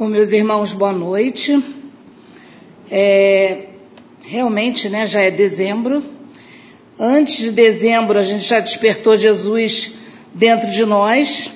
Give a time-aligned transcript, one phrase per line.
[0.00, 1.60] Bom, meus irmãos, boa noite.
[2.88, 3.64] É,
[4.22, 6.04] realmente, né, já é dezembro.
[6.96, 9.94] Antes de dezembro, a gente já despertou Jesus
[10.32, 11.50] dentro de nós.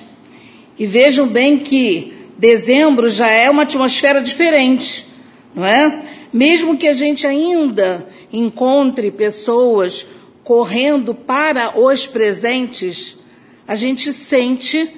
[0.77, 5.07] E vejam bem que dezembro já é uma atmosfera diferente,
[5.55, 6.01] não é?
[6.33, 10.05] Mesmo que a gente ainda encontre pessoas
[10.43, 13.17] correndo para os presentes,
[13.65, 14.89] a gente sente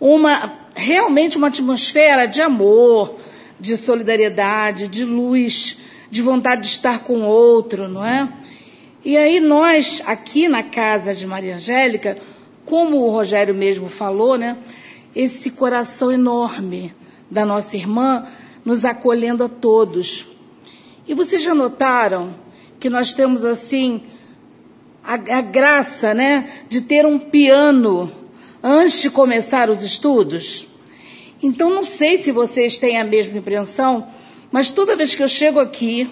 [0.00, 3.16] uma realmente uma atmosfera de amor,
[3.58, 5.78] de solidariedade, de luz,
[6.10, 8.32] de vontade de estar com o outro, não é?
[9.04, 12.18] E aí nós, aqui na casa de Maria Angélica,
[12.64, 14.58] como o Rogério mesmo falou, né?
[15.14, 16.94] Esse coração enorme
[17.30, 18.26] da nossa irmã
[18.64, 20.26] nos acolhendo a todos.
[21.06, 22.34] E vocês já notaram
[22.78, 24.02] que nós temos assim
[25.02, 28.12] a, a graça, né, de ter um piano
[28.62, 30.67] antes de começar os estudos?
[31.42, 34.08] Então, não sei se vocês têm a mesma impressão,
[34.50, 36.10] mas toda vez que eu chego aqui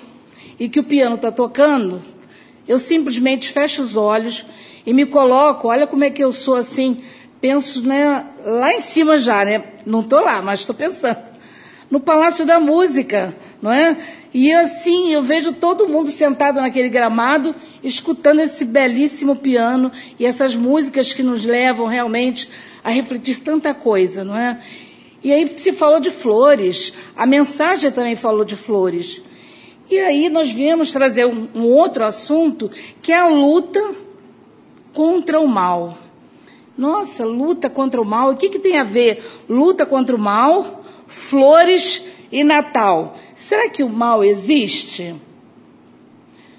[0.59, 2.01] e que o piano está tocando,
[2.69, 4.47] eu simplesmente fecho os olhos
[4.85, 7.03] e me coloco, olha como é que eu sou assim,
[7.41, 9.65] penso né, lá em cima já, né?
[9.85, 11.37] Não estou lá, mas estou pensando.
[11.91, 13.97] No Palácio da Música, não é?
[14.35, 20.57] E assim, eu vejo todo mundo sentado naquele gramado, escutando esse belíssimo piano e essas
[20.57, 22.51] músicas que nos levam realmente
[22.83, 24.61] a refletir tanta coisa, não é?
[25.27, 29.21] E aí se falou de flores, a mensagem também falou de flores.
[29.91, 32.71] E aí nós viemos trazer um, um outro assunto,
[33.03, 33.93] que é a luta
[34.95, 35.99] contra o mal.
[36.79, 38.31] Nossa, luta contra o mal.
[38.31, 43.17] O que, que tem a ver luta contra o mal, flores e Natal?
[43.35, 45.13] Será que o mal existe?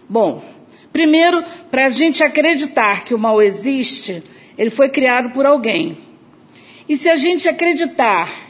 [0.10, 0.44] Bom,
[0.92, 4.22] primeiro, para a gente acreditar que o mal existe,
[4.58, 6.00] ele foi criado por alguém.
[6.90, 8.47] E se a gente acreditar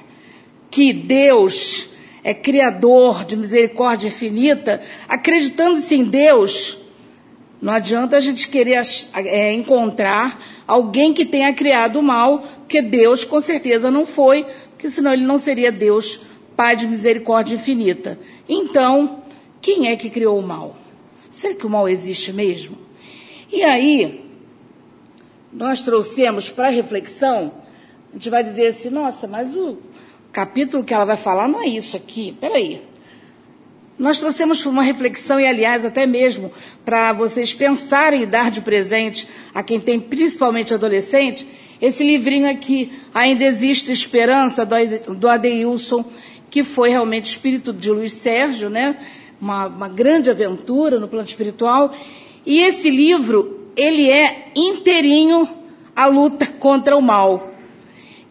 [0.77, 1.89] que Deus
[2.23, 4.79] é criador de misericórdia infinita,
[5.09, 6.77] acreditando-se em Deus,
[7.59, 8.79] não adianta a gente querer
[9.15, 14.87] é, encontrar alguém que tenha criado o mal, porque Deus com certeza não foi, porque
[14.87, 16.21] senão ele não seria Deus,
[16.55, 18.19] Pai de misericórdia infinita.
[18.47, 19.23] Então,
[19.59, 20.75] quem é que criou o mal?
[21.31, 22.77] Será que o mal existe mesmo?
[23.51, 24.29] E aí,
[25.51, 27.51] nós trouxemos para reflexão,
[28.11, 29.77] a gente vai dizer assim, nossa, mas o,
[30.37, 32.31] capítulo que ela vai falar não é isso aqui.
[32.39, 32.79] Peraí.
[33.97, 36.51] Nós trouxemos uma reflexão, e aliás, até mesmo
[36.85, 41.47] para vocês pensarem em dar de presente a quem tem principalmente adolescente,
[41.81, 46.05] esse livrinho aqui, Ainda Existe Esperança, do Adeilson,
[46.51, 48.95] que foi realmente espírito de Luiz Sérgio, né?
[49.41, 51.95] Uma, uma grande aventura no plano espiritual.
[52.45, 55.49] E esse livro, ele é inteirinho
[55.95, 57.56] a luta contra o mal.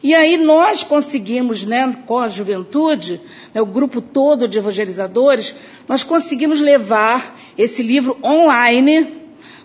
[0.06, 3.20] E aí nós conseguimos, né, com a juventude,
[3.52, 5.52] né, o grupo todo de evangelizadores,
[5.88, 9.14] nós conseguimos levar esse livro online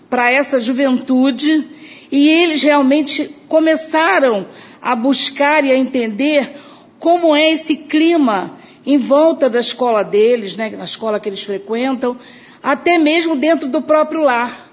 [0.09, 1.68] para essa juventude
[2.12, 4.47] e eles realmente começaram
[4.81, 6.56] a buscar e a entender
[6.97, 12.18] como é esse clima em volta da escola deles, né, na escola que eles frequentam,
[12.63, 14.72] até mesmo dentro do próprio lar.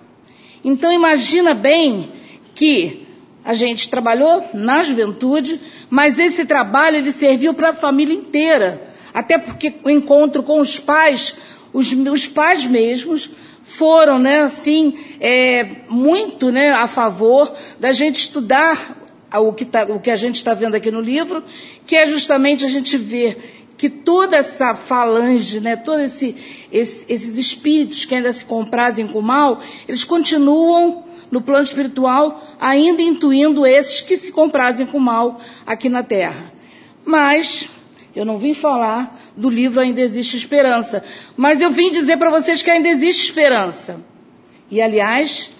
[0.65, 2.11] Então imagina bem
[2.55, 3.07] que
[3.49, 8.83] a gente trabalhou na juventude, mas esse trabalho ele serviu para a família inteira.
[9.15, 11.35] Até porque o encontro com os pais,
[11.73, 13.31] os, os pais mesmos,
[13.65, 17.51] foram, né, assim, é, muito, né, a favor
[17.81, 18.99] da gente estudar
[19.35, 21.43] o que, tá, o que a gente está vendo aqui no livro,
[21.87, 26.37] que é justamente a gente ver que toda essa falange, né, todos esse,
[26.71, 32.43] esse, esses espíritos que ainda se comprazem com o mal, eles continuam no plano espiritual,
[32.61, 36.53] ainda intuindo esses que se comprazem com o mal aqui na terra.
[37.05, 37.71] Mas
[38.17, 41.05] eu não vim falar do livro Ainda Existe Esperança,
[41.37, 44.01] mas eu vim dizer para vocês que ainda existe esperança.
[44.71, 45.51] E, aliás,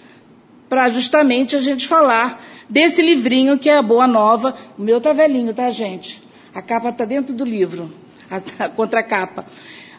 [0.67, 4.55] para justamente a gente falar desse livrinho que é a Boa Nova.
[4.77, 6.21] O meu tá velhinho, tá, gente?
[6.53, 7.91] A capa tá dentro do livro,
[8.59, 9.45] a, a contracapa.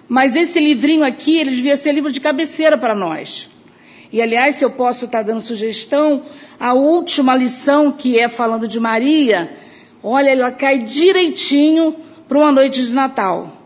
[0.08, 3.48] Mas esse livrinho aqui, ele devia ser livro de cabeceira para nós.
[4.12, 6.24] E, aliás, se eu posso estar dando sugestão,
[6.58, 9.52] a última lição, que é falando de Maria,
[10.02, 11.94] olha, ela cai direitinho
[12.26, 13.56] para uma noite de Natal.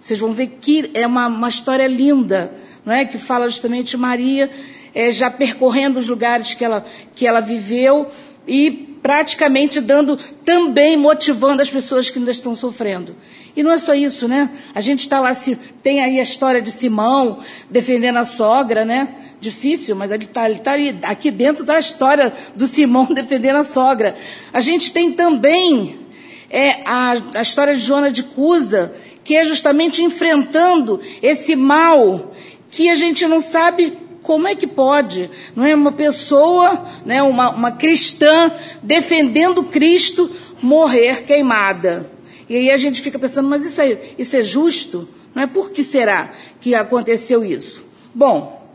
[0.00, 2.54] Vocês vão ver que é uma, uma história linda,
[2.84, 3.04] não é?
[3.04, 4.48] Que fala justamente Maria
[4.94, 6.84] é, já percorrendo os lugares que ela,
[7.14, 8.08] que ela viveu
[8.46, 13.16] e praticamente dando também motivando as pessoas que ainda estão sofrendo.
[13.56, 14.50] E não é só isso, né?
[14.74, 17.40] A gente está lá, se, tem aí a história de Simão
[17.70, 19.14] defendendo a sogra, né?
[19.40, 20.74] Difícil, mas ele está tá
[21.04, 24.16] aqui dentro da história do Simão defendendo a sogra.
[24.52, 26.06] A gente tem também
[26.50, 28.92] é a, a história de Joana de Cusa,
[29.22, 32.32] que é justamente enfrentando esse mal
[32.70, 37.48] que a gente não sabe como é que pode, não é uma pessoa, né, uma,
[37.48, 38.52] uma cristã
[38.82, 40.30] defendendo Cristo
[40.60, 42.10] morrer queimada.
[42.46, 45.08] E aí a gente fica pensando, mas isso, é, isso é justo?
[45.34, 47.82] Não é por que será que aconteceu isso?
[48.14, 48.70] Bom,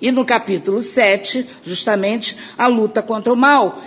[0.00, 3.80] e no capítulo 7, justamente, a luta contra o mal.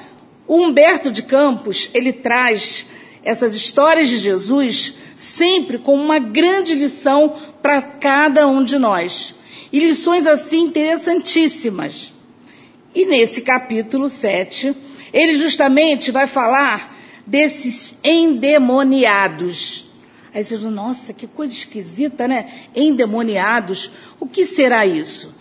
[0.47, 2.85] O Humberto de Campos, ele traz
[3.21, 9.35] essas histórias de Jesus sempre com uma grande lição para cada um de nós.
[9.73, 12.13] E lições assim interessantíssimas.
[12.93, 14.75] E nesse capítulo 7,
[15.11, 19.91] ele justamente vai falar desses endemoniados.
[20.31, 22.51] Aí você diz, nossa, que coisa esquisita, né?
[22.75, 23.89] Endemoniados.
[24.19, 25.33] O que será isso?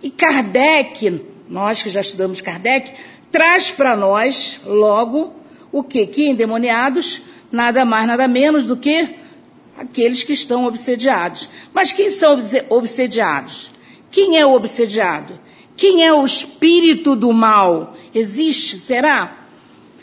[0.00, 2.92] E Kardec, nós que já estudamos Kardec,
[3.30, 5.32] traz para nós, logo,
[5.72, 6.06] o quê?
[6.06, 9.16] Que endemoniados, nada mais, nada menos do que
[9.76, 11.48] aqueles que estão obsediados.
[11.72, 12.38] Mas quem são
[12.68, 13.69] obsediados?
[14.10, 15.38] Quem é o obsediado?
[15.76, 17.94] Quem é o espírito do mal?
[18.14, 18.76] Existe?
[18.76, 19.46] Será?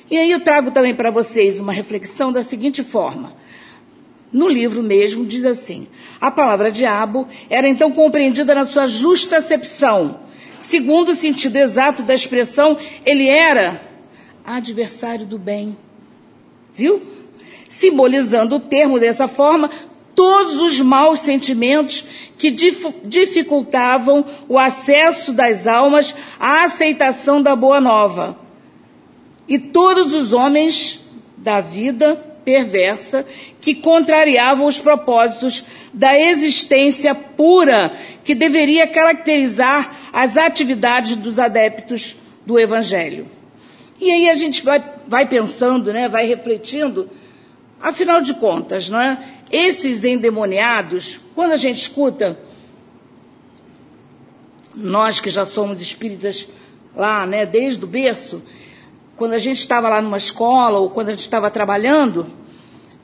[0.09, 3.33] E aí eu trago também para vocês uma reflexão da seguinte forma.
[4.31, 5.87] No livro mesmo diz assim:
[6.19, 10.21] a palavra diabo era então compreendida na sua justa acepção.
[10.59, 13.81] Segundo o sentido exato da expressão, ele era
[14.43, 15.77] adversário do bem.
[16.73, 17.01] Viu?
[17.67, 19.69] Simbolizando o termo dessa forma,
[20.17, 22.03] todos os maus sentimentos
[22.39, 22.49] que
[23.03, 28.35] dificultavam o acesso das almas à aceitação da boa nova
[29.47, 33.27] e todos os homens da vida perversa
[33.61, 42.59] que contrariavam os propósitos da existência pura que deveria caracterizar as atividades dos adeptos do
[42.59, 43.27] Evangelho.
[44.01, 47.07] E aí a gente vai, vai pensando, né, vai refletindo,
[47.79, 49.36] afinal de contas, não é?
[49.51, 52.39] Esses endemoniados, quando a gente escuta,
[54.75, 56.47] nós que já somos espíritas
[56.95, 58.41] lá, né, desde o berço,
[59.15, 62.27] quando a gente estava lá numa escola ou quando a gente estava trabalhando,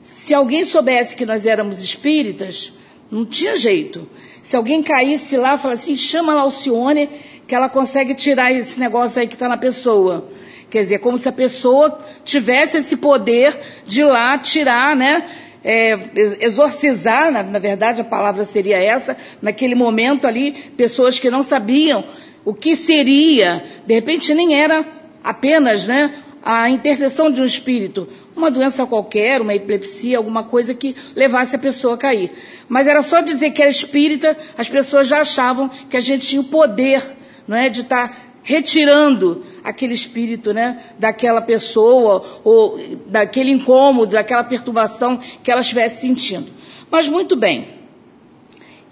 [0.02, 2.72] se alguém soubesse que nós éramos espíritas,
[3.10, 4.08] não tinha jeito.
[4.42, 7.08] Se alguém caísse lá, falasse assim, chama lá Alcione,
[7.46, 10.28] que ela consegue tirar esse negócio aí que está na pessoa.
[10.70, 15.28] Quer dizer, como se a pessoa tivesse esse poder de lá tirar, né?
[15.64, 15.98] É,
[16.40, 22.04] exorcizar, na, na verdade a palavra seria essa, naquele momento ali, pessoas que não sabiam
[22.44, 24.86] o que seria, de repente nem era
[25.22, 28.06] apenas né, a intercessão de um espírito,
[28.36, 32.30] uma doença qualquer, uma epilepsia, alguma coisa que levasse a pessoa a cair.
[32.68, 36.42] Mas era só dizer que era espírita, as pessoas já achavam que a gente tinha
[36.42, 37.02] o poder
[37.46, 44.44] não é, de estar tá retirando aquele espírito né, daquela pessoa, ou daquele incômodo, daquela
[44.44, 46.52] perturbação que ela estivesse sentindo.
[46.90, 47.68] Mas muito bem.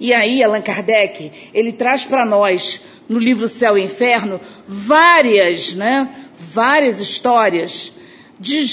[0.01, 6.11] E aí, Allan Kardec, ele traz para nós, no livro Céu e Inferno, várias, né,
[6.41, 7.93] várias histórias
[8.41, 8.65] de,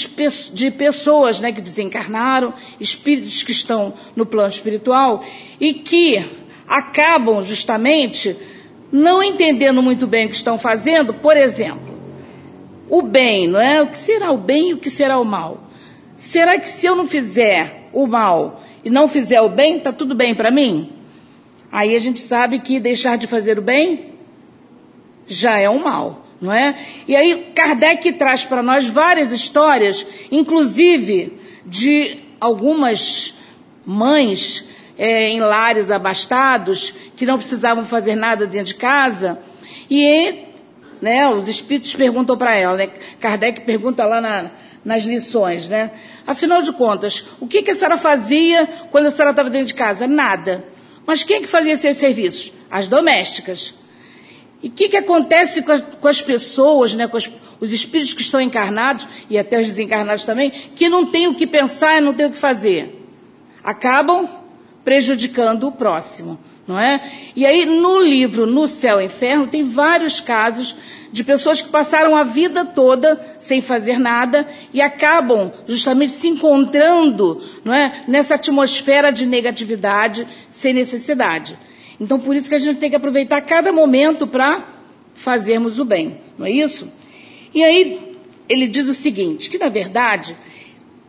[0.52, 5.22] de pessoas né, que desencarnaram, espíritos que estão no plano espiritual
[5.60, 6.24] e que
[6.66, 8.36] acabam justamente
[8.90, 11.98] não entendendo muito bem o que estão fazendo, por exemplo,
[12.88, 13.82] o bem, não é?
[13.82, 15.68] O que será o bem e o que será o mal?
[16.16, 20.14] Será que se eu não fizer o mal e não fizer o bem, está tudo
[20.14, 20.90] bem para mim?
[21.70, 24.14] Aí a gente sabe que deixar de fazer o bem
[25.26, 26.74] já é um mal não é?
[27.06, 33.34] E aí Kardec traz para nós várias histórias, inclusive de algumas
[33.84, 34.66] mães
[35.00, 39.38] é, em lares abastados que não precisavam fazer nada dentro de casa
[39.90, 40.44] e
[41.00, 42.90] né, os espíritos perguntam para ela, né?
[43.18, 44.50] Kardec pergunta lá na,
[44.84, 45.92] nas lições, né?
[46.26, 49.74] Afinal de contas, o que, que a senhora fazia quando a senhora estava dentro de
[49.74, 50.06] casa?
[50.06, 50.66] Nada.
[51.06, 52.52] Mas quem é que fazia seus serviços?
[52.70, 53.72] As domésticas.
[54.62, 58.12] E o que, que acontece com, a, com, as pessoas, né, com as, os espíritos
[58.12, 62.00] que estão encarnados, e até os desencarnados também, que não têm o que pensar e
[62.02, 63.02] não têm o que fazer?
[63.64, 64.39] Acabam
[64.84, 67.00] prejudicando o próximo, não é?
[67.34, 70.76] E aí, no livro No Céu e Inferno, tem vários casos
[71.12, 77.42] de pessoas que passaram a vida toda sem fazer nada e acabam justamente se encontrando
[77.64, 81.58] não é, nessa atmosfera de negatividade sem necessidade.
[82.00, 84.64] Então, por isso que a gente tem que aproveitar cada momento para
[85.14, 86.90] fazermos o bem, não é isso?
[87.52, 88.16] E aí,
[88.48, 90.36] ele diz o seguinte, que na verdade,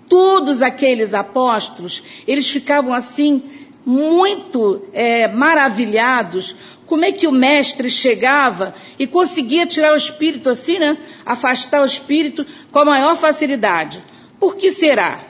[0.09, 3.43] todos aqueles apóstolos, eles ficavam assim,
[3.85, 10.77] muito é, maravilhados, como é que o mestre chegava e conseguia tirar o espírito assim,
[10.77, 10.97] né?
[11.25, 14.03] Afastar o espírito com a maior facilidade.
[14.39, 15.23] Por que será?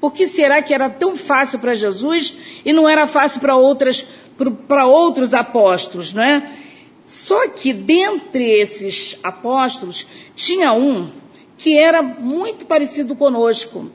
[0.00, 4.06] Por que será que era tão fácil para Jesus e não era fácil para outras
[4.68, 6.52] para outros apóstolos, não é?
[7.04, 11.10] Só que dentre esses apóstolos tinha um
[11.56, 13.90] que era muito parecido conosco,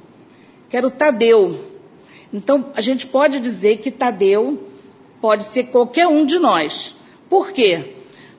[0.69, 1.72] que era o Tadeu.
[2.33, 4.67] Então a gente pode dizer que Tadeu
[5.21, 6.95] pode ser qualquer um de nós.
[7.29, 7.93] Por quê?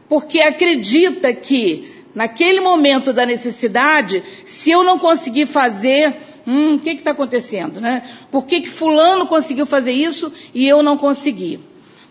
[0.08, 6.90] Porque acredita que naquele momento da necessidade, se eu não conseguir fazer, hum, o que
[6.90, 8.02] está acontecendo, né?
[8.30, 11.60] Por que, que fulano conseguiu fazer isso e eu não consegui?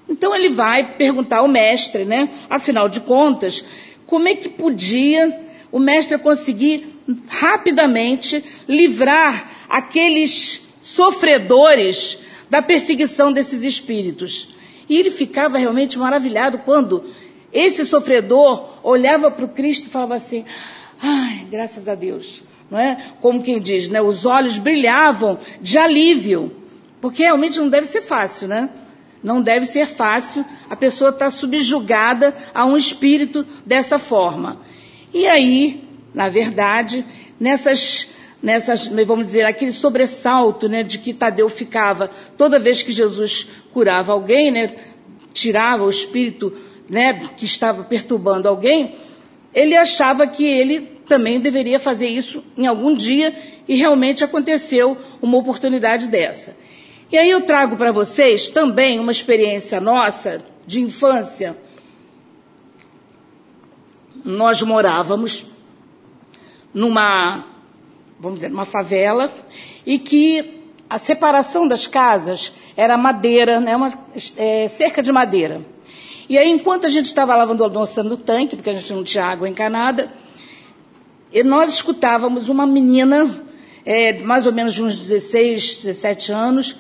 [0.08, 2.30] Então ele vai perguntar ao mestre, né?
[2.50, 3.64] Afinal de contas,
[4.06, 14.54] como é que podia o mestre conseguir rapidamente livrar aqueles sofredores da perseguição desses espíritos?
[14.90, 17.06] E ele ficava realmente maravilhado quando
[17.54, 20.44] esse sofredor olhava para o Cristo e falava assim:
[21.02, 22.44] ai, graças a Deus.
[22.70, 22.98] Não é?
[23.22, 24.02] Como quem diz, né?
[24.02, 26.52] Os olhos brilhavam de alívio.
[27.00, 28.70] Porque realmente não deve ser fácil, né?
[29.22, 34.62] Não deve ser fácil a pessoa estar tá subjugada a um espírito dessa forma.
[35.14, 37.06] E aí, na verdade,
[37.40, 38.12] nessas,
[38.44, 44.12] nessas, vamos dizer, aquele sobressalto, né, de que Tadeu ficava toda vez que Jesus curava
[44.12, 44.76] alguém, né,
[45.34, 46.54] tirava o espírito
[46.90, 48.96] né, que estava perturbando alguém,
[49.54, 53.34] ele achava que ele também deveria fazer isso em algum dia
[53.68, 56.56] e realmente aconteceu uma oportunidade dessa.
[57.10, 61.56] E aí eu trago para vocês também uma experiência nossa de infância.
[64.24, 65.46] Nós morávamos
[66.74, 67.53] numa,
[68.24, 69.34] vamos dizer, numa favela
[69.86, 73.92] e que a separação das casas era madeira, né, uma
[74.38, 75.62] é, cerca de madeira.
[76.30, 79.04] E aí, enquanto a gente estava lavando a louça no tanque, porque a gente não
[79.04, 80.10] tinha água encanada,
[81.44, 83.44] nós escutávamos uma menina,
[83.86, 86.78] é, mais ou menos de uns 16, 17 anos,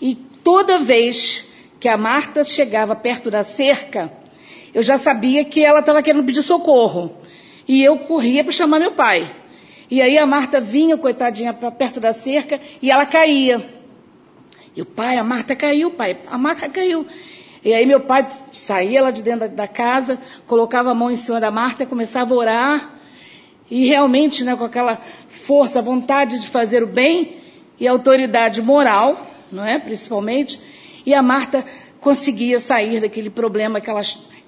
[0.00, 1.46] e toda vez
[1.78, 4.10] que a Marta chegava perto da cerca,
[4.72, 7.18] eu já sabia que ela estava querendo pedir socorro.
[7.68, 9.30] E eu corria para chamar meu pai.
[9.90, 13.64] E aí a Marta vinha, coitadinha, para perto da cerca, e ela caía.
[14.74, 17.06] E o pai, a Marta caiu, pai, a Marta caiu.
[17.64, 21.40] E aí meu pai saía lá de dentro da casa, colocava a mão em cima
[21.40, 22.94] da Marta, começava a orar,
[23.70, 27.36] e realmente, né, com aquela força, vontade de fazer o bem
[27.78, 30.60] e autoridade moral, não é, principalmente,
[31.04, 31.64] e a Marta
[32.00, 34.02] conseguia sair daquele problema que ela,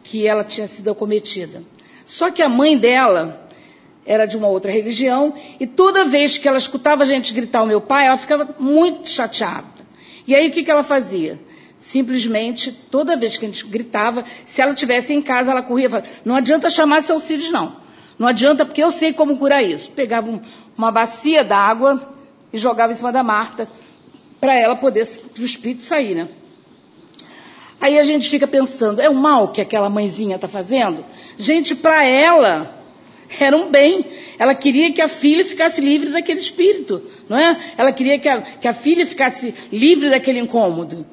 [0.04, 1.62] que ela tinha sido acometida.
[2.06, 3.47] Só que a mãe dela
[4.08, 7.66] era de uma outra religião, e toda vez que ela escutava a gente gritar o
[7.66, 9.66] meu pai, ela ficava muito chateada.
[10.26, 11.38] E aí o que, que ela fazia?
[11.78, 15.90] Simplesmente, toda vez que a gente gritava, se ela estivesse em casa, ela corria e
[15.90, 17.76] falava, não adianta chamar seu Alcides, não.
[18.18, 19.92] Não adianta, porque eu sei como curar isso.
[19.92, 20.40] Pegava um,
[20.76, 22.14] uma bacia d'água
[22.50, 23.68] e jogava em cima da Marta,
[24.40, 25.06] para ela poder,
[25.38, 26.28] o espírito sair, né?
[27.78, 31.04] Aí a gente fica pensando, é o mal que aquela mãezinha está fazendo?
[31.36, 32.77] Gente, para ela,
[33.40, 34.04] era um bem.
[34.38, 37.58] Ela queria que a filha ficasse livre daquele espírito, não é?
[37.76, 41.06] Ela queria que a, que a filha ficasse livre daquele incômodo.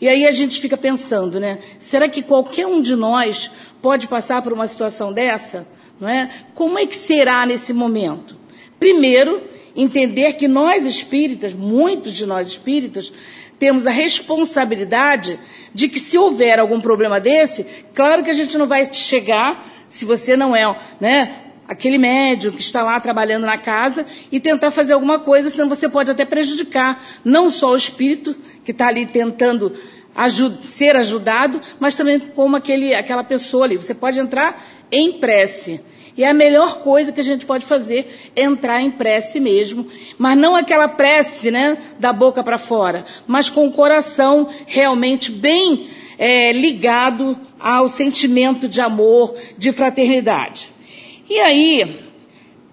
[0.00, 1.60] E aí a gente fica pensando, né?
[1.78, 3.50] Será que qualquer um de nós
[3.80, 5.66] pode passar por uma situação dessa?
[6.00, 6.28] Não é?
[6.54, 8.36] Como é que será nesse momento?
[8.80, 9.40] Primeiro,
[9.76, 13.12] entender que nós espíritas, muitos de nós espíritas,
[13.60, 15.38] temos a responsabilidade
[15.72, 17.64] de que se houver algum problema desse,
[17.94, 22.60] claro que a gente não vai chegar, se você não é, né, aquele médium que
[22.60, 27.02] está lá trabalhando na casa e tentar fazer alguma coisa, senão você pode até prejudicar
[27.24, 29.72] não só o espírito que está ali tentando
[30.14, 33.76] ajud ser ajudado, mas também como aquele, aquela pessoa ali.
[33.76, 35.80] Você pode entrar em prece.
[36.14, 39.86] E é a melhor coisa que a gente pode fazer é entrar em prece mesmo,
[40.18, 45.86] mas não aquela prece, né, da boca para fora, mas com o coração realmente bem
[46.18, 50.71] é, ligado ao sentimento de amor, de fraternidade.
[51.32, 51.98] E aí,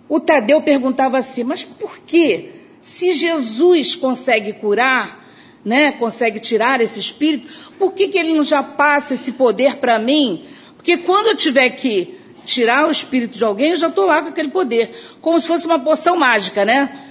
[0.10, 2.50] o Tadeu perguntava assim, mas por que,
[2.82, 5.26] se Jesus consegue curar,
[5.64, 7.48] né, consegue tirar esse espírito,
[7.80, 10.44] por que, que ele não já passa esse poder para mim?
[10.76, 14.28] Porque quando eu tiver que tirar o espírito de alguém, eu já estou lá com
[14.28, 17.06] aquele poder, como se fosse uma poção mágica, né?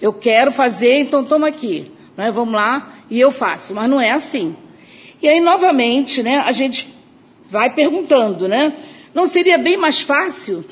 [0.00, 1.92] Eu quero fazer, então toma aqui.
[2.16, 2.32] Né?
[2.32, 4.56] Vamos lá e eu faço, mas não é assim.
[5.22, 6.92] E aí, novamente, né, a gente
[7.48, 8.76] vai perguntando, né?
[9.14, 10.64] Não seria bem mais fácil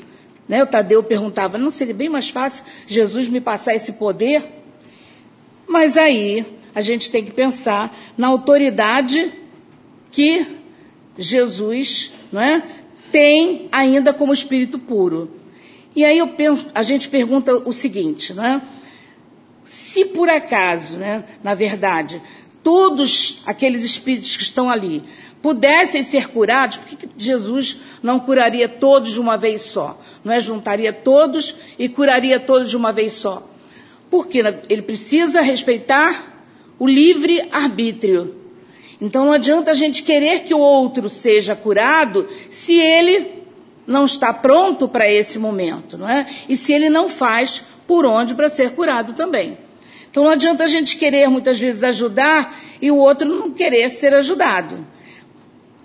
[0.47, 0.63] né?
[0.63, 4.43] O Tadeu perguntava: não seria bem mais fácil Jesus me passar esse poder?
[5.67, 9.31] Mas aí a gente tem que pensar na autoridade
[10.11, 10.45] que
[11.17, 12.63] Jesus não é,
[13.11, 15.31] tem ainda como espírito puro.
[15.95, 18.61] E aí eu penso, a gente pergunta o seguinte, não é?
[19.67, 22.21] se por acaso, né, na verdade,
[22.63, 25.03] todos aqueles espíritos que estão ali
[25.47, 29.97] pudessem ser curados, por que Jesus não curaria todos de uma vez só?
[30.21, 30.41] Não é?
[30.41, 33.49] Juntaria todos e curaria todos de uma vez só.
[34.11, 36.43] Porque ele precisa respeitar
[36.77, 38.35] o livre arbítrio.
[38.99, 43.45] Então não adianta a gente querer que o outro seja curado se ele
[43.87, 46.27] não está pronto para esse momento, não é?
[46.49, 49.57] E se ele não faz por onde para ser curado também.
[50.11, 54.13] Então não adianta a gente querer muitas vezes ajudar e o outro não querer ser
[54.13, 54.85] ajudado.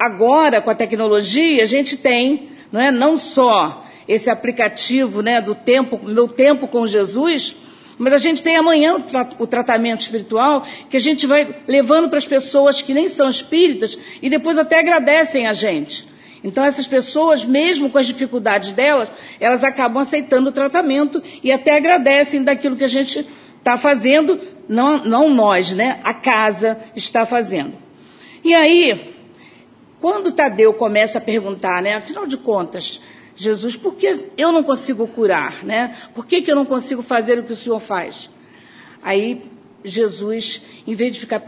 [0.02, 5.54] Agora, com a tecnologia, a gente tem, não é, não só esse aplicativo, né, do
[5.54, 7.54] tempo, meu tempo com Jesus,
[7.96, 8.96] mas a gente tem amanhã
[9.38, 13.96] o tratamento espiritual que a gente vai levando para as pessoas que nem são espíritas
[14.20, 16.04] e depois até agradecem a gente.
[16.42, 21.76] Então essas pessoas, mesmo com as dificuldades delas, elas acabam aceitando o tratamento e até
[21.76, 23.24] agradecem daquilo que a gente
[23.56, 26.00] está fazendo, não, não nós, né?
[26.02, 27.74] A casa está fazendo.
[28.42, 29.11] E aí,
[30.02, 31.94] quando Tadeu começa a perguntar, né?
[31.94, 33.00] Afinal de contas,
[33.36, 35.96] Jesus, por que eu não consigo curar, né?
[36.12, 38.28] Por que, que eu não consigo fazer o que o Senhor faz?
[39.00, 39.42] Aí
[39.84, 41.40] Jesus, em vez de ficar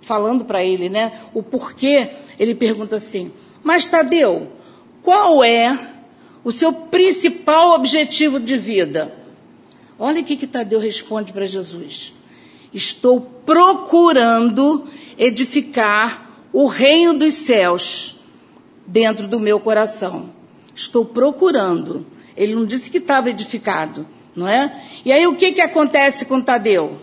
[0.00, 4.50] falando para ele, né, o porquê, ele pergunta assim: Mas Tadeu,
[5.02, 5.78] qual é
[6.42, 9.14] o seu principal objetivo de vida?
[9.98, 12.14] Olha o que, que Tadeu responde para Jesus.
[12.72, 14.88] Estou procurando
[15.18, 18.18] edificar o reino dos céus
[18.86, 20.30] dentro do meu coração.
[20.74, 22.06] Estou procurando.
[22.36, 24.82] Ele não disse que estava edificado, não é?
[25.04, 26.98] E aí o que, que acontece com Tadeu?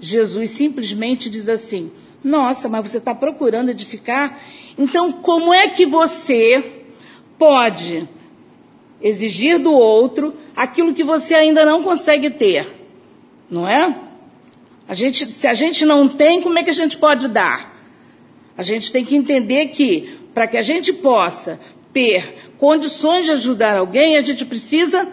[0.00, 1.90] Jesus simplesmente diz assim:
[2.22, 4.38] Nossa, mas você está procurando edificar?
[4.78, 6.84] Então, como é que você
[7.38, 8.08] pode
[9.04, 12.66] exigir do outro aquilo que você ainda não consegue ter.
[13.50, 13.94] Não é?
[14.88, 17.73] A gente, se a gente não tem, como é que a gente pode dar?
[18.56, 21.58] A gente tem que entender que, para que a gente possa
[21.92, 25.08] ter condições de ajudar alguém, a gente precisa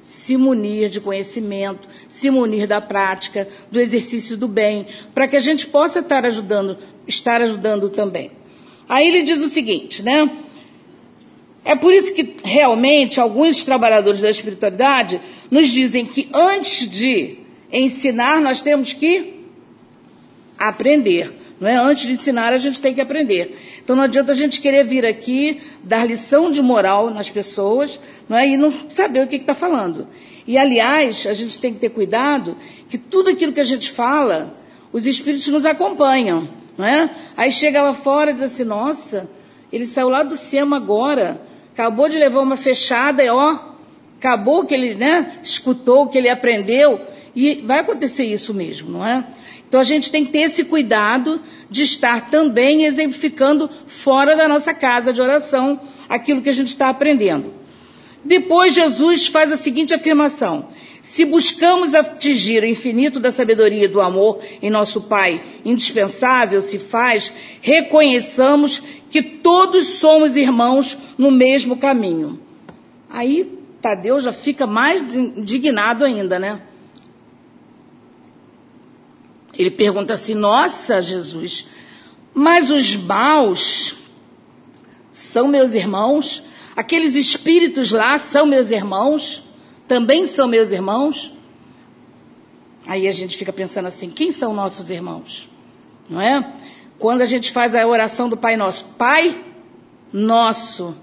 [0.00, 5.40] se munir de conhecimento, se munir da prática, do exercício do bem, para que a
[5.40, 8.30] gente possa estar ajudando, estar ajudando também.
[8.88, 10.30] Aí ele diz o seguinte, né?
[11.64, 17.38] É por isso que realmente alguns trabalhadores da espiritualidade nos dizem que antes de
[17.72, 19.40] ensinar nós temos que
[20.58, 21.41] aprender.
[21.62, 21.76] Não é?
[21.76, 23.56] Antes de ensinar a gente tem que aprender.
[23.82, 28.36] Então não adianta a gente querer vir aqui dar lição de moral nas pessoas não
[28.36, 28.48] é?
[28.48, 30.08] e não saber o que está falando.
[30.44, 32.56] E aliás, a gente tem que ter cuidado
[32.88, 34.58] que tudo aquilo que a gente fala,
[34.92, 36.48] os espíritos nos acompanham.
[36.76, 37.08] Não é?
[37.36, 39.30] Aí chega lá fora e diz assim, nossa,
[39.72, 41.40] ele saiu lá do SEMA agora
[41.72, 43.58] acabou de levar uma fechada, e ó,
[44.18, 47.00] acabou que ele, né, escutou, que ele aprendeu,
[47.34, 49.24] e vai acontecer isso mesmo, não é?
[49.72, 54.74] Então a gente tem que ter esse cuidado de estar também exemplificando fora da nossa
[54.74, 55.80] casa de oração
[56.10, 57.54] aquilo que a gente está aprendendo.
[58.22, 60.68] Depois Jesus faz a seguinte afirmação:
[61.00, 66.78] se buscamos atingir o infinito da sabedoria e do amor em nosso Pai, indispensável se
[66.78, 67.32] faz,
[67.62, 72.38] reconheçamos que todos somos irmãos no mesmo caminho.
[73.08, 76.60] Aí Tadeu já fica mais indignado ainda, né?
[79.56, 81.66] Ele pergunta assim: Nossa, Jesus,
[82.34, 83.96] mas os maus
[85.10, 86.42] são meus irmãos?
[86.74, 89.42] Aqueles espíritos lá são meus irmãos?
[89.92, 91.34] também são meus irmãos.
[92.86, 95.50] Aí a gente fica pensando assim: quem são nossos irmãos?
[96.08, 96.54] Não é?
[96.98, 99.44] Quando a gente faz a oração do Pai Nosso, Pai
[100.10, 100.96] Nosso,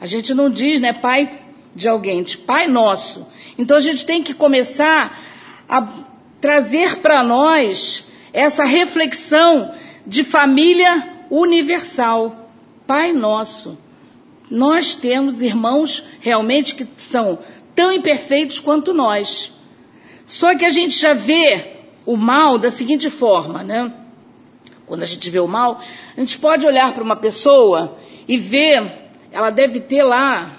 [0.00, 1.28] a gente não diz, né, Pai
[1.74, 3.26] de alguém, de Pai Nosso.
[3.58, 5.20] Então a gente tem que começar
[5.68, 6.06] a
[6.40, 9.74] trazer para nós essa reflexão
[10.06, 12.50] de família universal.
[12.86, 13.78] Pai Nosso.
[14.50, 17.38] Nós temos irmãos realmente que são
[17.74, 19.52] tão imperfeitos quanto nós.
[20.24, 23.92] Só que a gente já vê o mal da seguinte forma, né?
[24.86, 25.80] Quando a gente vê o mal,
[26.16, 30.56] a gente pode olhar para uma pessoa e ver, ela deve ter lá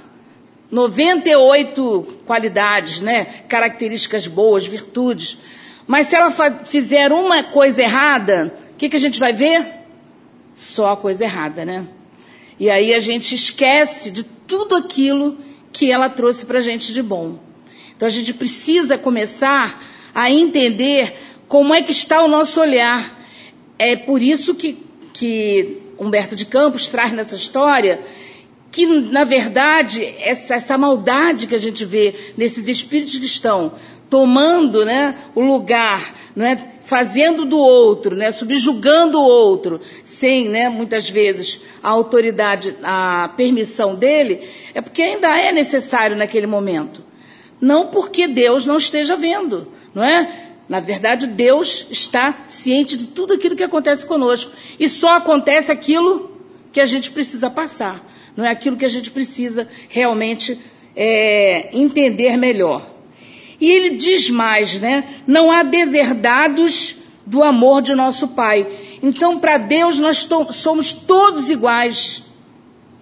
[0.72, 3.26] 98 qualidades, né?
[3.48, 5.40] Características boas, virtudes.
[5.90, 6.30] Mas se ela
[6.66, 9.66] fizer uma coisa errada, o que, que a gente vai ver?
[10.54, 11.88] Só a coisa errada, né?
[12.60, 15.40] E aí a gente esquece de tudo aquilo
[15.74, 17.40] que ela trouxe para a gente de bom.
[17.96, 21.16] Então a gente precisa começar a entender
[21.48, 23.20] como é que está o nosso olhar.
[23.80, 24.78] É por isso que,
[25.12, 28.04] que Humberto de Campos traz nessa história
[28.72, 33.74] que, na verdade, essa, essa maldade que a gente vê nesses espíritos que estão
[34.10, 40.68] tomando né, o lugar, não é, fazendo do outro, né, subjugando o outro, sem, né,
[40.68, 47.04] muitas vezes, a autoridade, a permissão dele, é porque ainda é necessário naquele momento.
[47.62, 50.48] Não porque Deus não esteja vendo, não é?
[50.68, 54.52] Na verdade, Deus está ciente de tudo aquilo que acontece conosco.
[54.80, 56.32] E só acontece aquilo
[56.72, 58.08] que a gente precisa passar.
[58.38, 60.60] Não é aquilo que a gente precisa realmente
[60.96, 62.99] é, entender melhor.
[63.60, 65.04] E ele diz mais, né?
[65.28, 66.96] Não há deserdados
[67.26, 68.68] do amor de nosso Pai.
[69.04, 72.24] Então, para Deus, nós to somos todos iguais.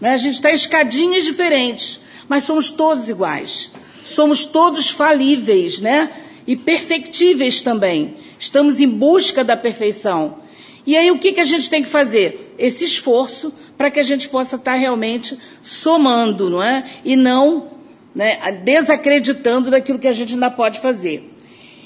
[0.02, 0.14] Né?
[0.14, 3.72] A gente está escadinhas diferentes, mas somos todos iguais.
[4.04, 6.12] Somos todos falíveis, né?
[6.46, 8.16] E perfectíveis também.
[8.40, 10.40] Estamos em busca da perfeição.
[10.86, 12.56] E aí, o que, que a gente tem que fazer?
[12.58, 16.86] Esse esforço para que a gente possa estar tá realmente somando, não é?
[17.04, 17.77] E não
[18.18, 21.32] né, desacreditando daquilo que a gente ainda pode fazer.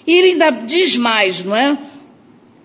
[0.08, 1.78] E ele ainda diz mais, não é?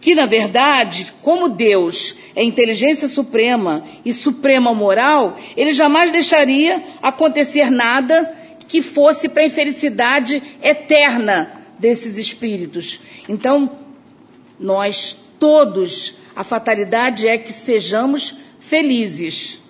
[0.00, 7.68] Que, na verdade, como Deus é inteligência suprema e suprema moral, ele jamais deixaria acontecer
[7.68, 8.32] nada
[8.68, 13.00] que fosse para a infelicidade eterna desses espíritos.
[13.28, 13.80] Então,
[14.60, 19.60] nós todos, a fatalidade é que sejamos felizes.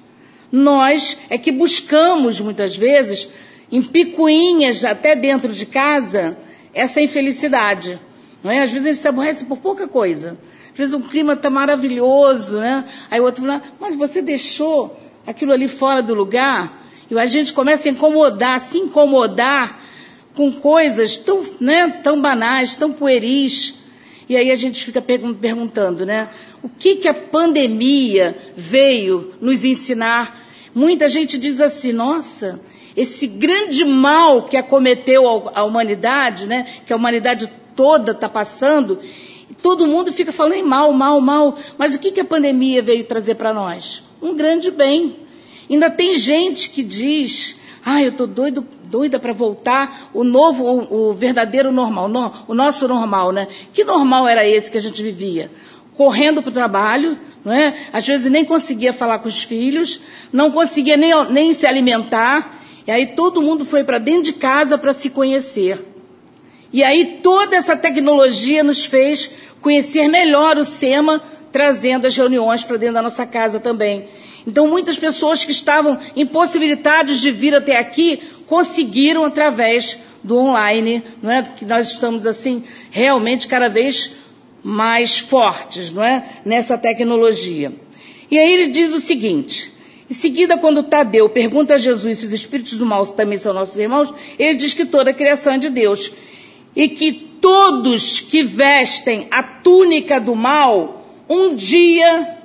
[0.52, 3.26] Nós é que buscamos, muitas vezes,
[3.70, 6.36] em picuinhas até dentro de casa,
[6.72, 7.98] essa infelicidade.
[8.42, 8.62] Não é?
[8.62, 10.38] Às vezes a gente se aborrece por pouca coisa.
[10.72, 12.84] Às vezes um clima está maravilhoso, né?
[13.10, 16.86] Aí o outro fala, mas você deixou aquilo ali fora do lugar?
[17.10, 19.80] E a gente começa a incomodar, se incomodar
[20.34, 23.74] com coisas tão, né, tão banais, tão pueris.
[24.28, 26.28] E aí a gente fica perguntando, né?
[26.62, 30.46] O que, que a pandemia veio nos ensinar?
[30.74, 32.60] Muita gente diz assim, nossa,
[32.96, 38.98] esse grande mal que acometeu a humanidade, né, que a humanidade toda está passando,
[39.62, 41.56] todo mundo fica falando mal, mal, mal.
[41.76, 44.02] Mas o que, que a pandemia veio trazer para nós?
[44.22, 45.16] Um grande bem.
[45.68, 51.08] Ainda tem gente que diz, ah, eu estou doido, doida para voltar o novo, o,
[51.08, 53.48] o verdadeiro normal, no, o nosso normal, né?
[53.72, 55.50] Que normal era esse que a gente vivia?
[55.96, 57.74] correndo para o trabalho, não é?
[57.90, 59.98] às vezes nem conseguia falar com os filhos,
[60.30, 64.78] não conseguia nem, nem se alimentar, e aí todo mundo foi para dentro de casa
[64.78, 65.84] para se conhecer.
[66.72, 72.76] E aí toda essa tecnologia nos fez conhecer melhor o SEMA, trazendo as reuniões para
[72.76, 74.08] dentro da nossa casa também.
[74.46, 81.30] Então muitas pessoas que estavam impossibilitadas de vir até aqui conseguiram através do online, não
[81.30, 81.42] é?
[81.42, 84.12] Que nós estamos assim realmente cada vez
[84.62, 86.24] mais fortes, não é?
[86.44, 87.72] Nessa tecnologia.
[88.30, 89.72] E aí ele diz o seguinte:
[90.08, 93.76] em seguida, quando Tadeu pergunta a Jesus se os espíritos do mal também são nossos
[93.76, 96.12] irmãos, ele diz que toda a criação é de Deus.
[96.74, 102.38] E que todos que vestem a túnica do mal, um dia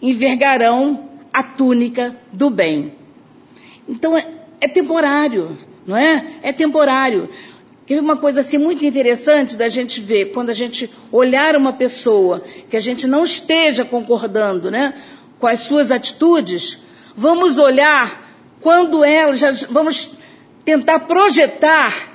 [0.00, 2.94] envergarão a túnica do bem.
[3.86, 4.26] Então é,
[4.60, 6.34] é temporário, não é?
[6.42, 7.28] É temporário.
[7.86, 12.42] Tem uma coisa assim muito interessante da gente ver quando a gente olhar uma pessoa
[12.70, 14.94] que a gente não esteja concordando, né?
[15.40, 16.78] Com as suas atitudes,
[17.16, 20.10] vamos olhar quando ela, já, vamos
[20.64, 22.10] tentar projetar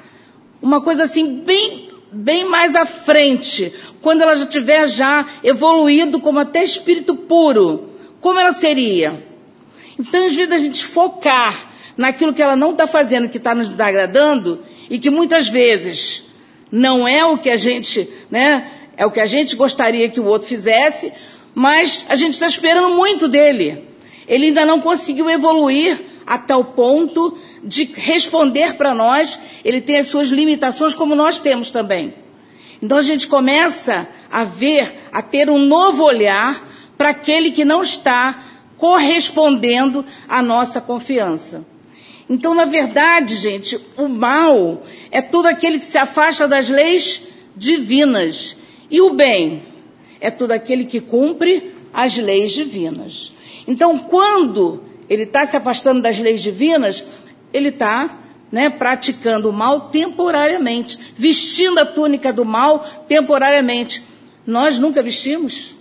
[0.61, 6.39] uma coisa assim bem, bem mais à frente, quando ela já tiver já evoluído como
[6.39, 7.89] até espírito puro,
[8.21, 9.23] como ela seria?
[9.99, 13.69] Então, às vezes, a gente focar naquilo que ela não está fazendo, que está nos
[13.69, 16.23] desagradando, e que muitas vezes
[16.71, 20.25] não é o que a gente, né, é o que a gente gostaria que o
[20.25, 21.11] outro fizesse,
[21.55, 23.85] mas a gente está esperando muito dele.
[24.27, 29.39] Ele ainda não conseguiu evoluir a tal ponto de responder para nós.
[29.63, 32.13] Ele tem as suas limitações, como nós temos também.
[32.81, 37.81] Então a gente começa a ver, a ter um novo olhar para aquele que não
[37.81, 38.43] está
[38.77, 41.65] correspondendo à nossa confiança.
[42.29, 48.57] Então, na verdade, gente, o mal é todo aquele que se afasta das leis divinas.
[48.89, 49.61] E o bem
[50.19, 53.33] é todo aquele que cumpre as leis divinas.
[53.67, 57.05] Então, quando ele está se afastando das leis divinas,
[57.53, 58.19] ele está
[58.51, 64.03] né, praticando o mal temporariamente, vestindo a túnica do mal temporariamente.
[64.45, 65.75] Nós nunca vestimos.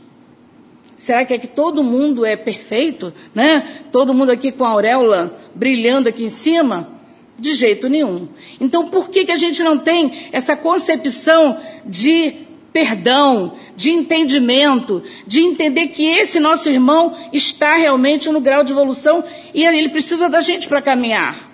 [0.96, 3.82] Será que é que todo mundo é perfeito, né?
[3.92, 6.88] Todo mundo aqui com a auréola brilhando aqui em cima?
[7.36, 8.28] De jeito nenhum.
[8.60, 12.43] Então, por que, que a gente não tem essa concepção de
[12.74, 19.22] perdão, de entendimento, de entender que esse nosso irmão está realmente no grau de evolução
[19.54, 21.52] e ele precisa da gente para caminhar.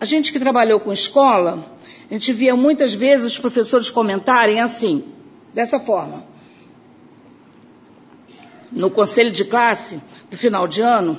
[0.00, 1.76] a gente que trabalhou com escola,
[2.08, 5.04] a gente via muitas vezes os professores comentarem assim,
[5.52, 6.24] dessa forma.
[8.72, 10.00] No conselho de classe,
[10.30, 11.18] do final de ano,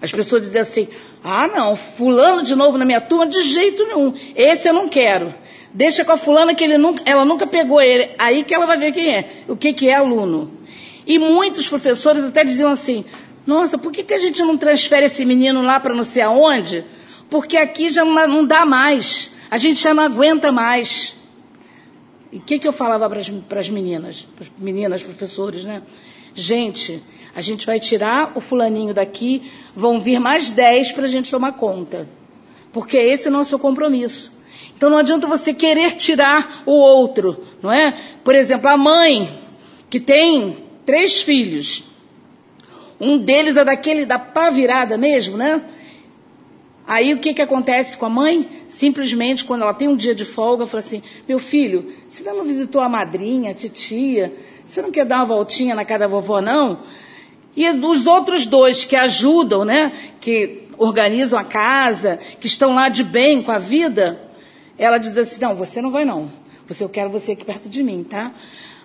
[0.00, 0.86] as pessoas diziam assim:
[1.24, 4.12] ah, não, fulano de novo na minha turma, de jeito nenhum.
[4.34, 5.32] Esse eu não quero.
[5.72, 8.10] Deixa com a fulana que ele nunca, ela nunca pegou ele.
[8.18, 10.50] Aí que ela vai ver quem é, o que, que é aluno.
[11.06, 13.04] E muitos professores até diziam assim:
[13.46, 16.84] nossa, por que, que a gente não transfere esse menino lá para não sei aonde?
[17.30, 19.32] Porque aqui já não dá mais.
[19.50, 21.14] A gente já não aguenta mais.
[22.30, 23.08] E o que, que eu falava
[23.48, 25.82] para as meninas, pras meninas, professores, né?
[26.34, 27.02] Gente,
[27.34, 31.52] a gente vai tirar o fulaninho daqui, vão vir mais dez para a gente tomar
[31.52, 32.08] conta.
[32.72, 34.32] Porque esse é o nosso compromisso.
[34.76, 37.98] Então não adianta você querer tirar o outro, não é?
[38.24, 39.40] Por exemplo, a mãe
[39.88, 41.84] que tem três filhos.
[43.00, 45.62] Um deles é daquele da pá virada mesmo, né?
[46.86, 48.48] Aí o que, que acontece com a mãe?
[48.66, 52.80] Simplesmente, quando ela tem um dia de folga, fala assim: Meu filho, você não visitou
[52.80, 54.32] a madrinha, a titia?
[54.72, 56.78] Você não quer dar uma voltinha na casa da vovó, não?
[57.54, 63.04] E os outros dois que ajudam, né, que organizam a casa, que estão lá de
[63.04, 64.18] bem com a vida,
[64.78, 66.32] ela diz assim: não, você não vai não.
[66.66, 68.32] Você, eu quero você aqui perto de mim, tá?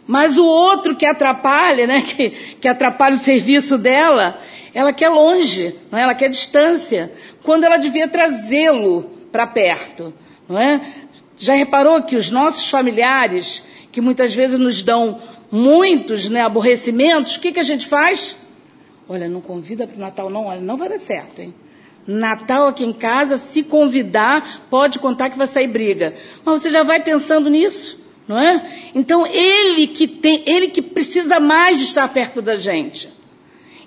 [0.05, 4.41] Mas o outro que atrapalha, né, que, que atrapalha o serviço dela,
[4.73, 6.01] ela quer longe, não é?
[6.01, 10.13] ela quer distância, quando ela devia trazê-lo para perto,
[10.49, 10.81] não é?
[11.37, 15.21] Já reparou que os nossos familiares, que muitas vezes nos dão
[15.51, 18.35] muitos né, aborrecimentos, o que, que a gente faz?
[19.07, 21.53] Olha, não convida para o Natal não, olha, não vai dar certo, hein?
[22.05, 26.13] Natal aqui em casa, se convidar, pode contar que vai sair briga.
[26.45, 28.65] Mas você já vai pensando nisso, não é?
[28.95, 33.09] Então ele que tem, ele que precisa mais de estar perto da gente.